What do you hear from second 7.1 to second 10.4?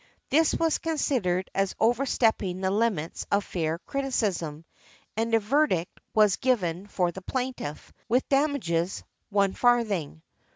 the plaintiff, with damages, one farthing.